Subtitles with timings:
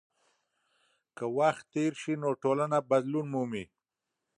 [1.17, 3.65] که وخت تېر سي نو ټولنه بدلون مومي.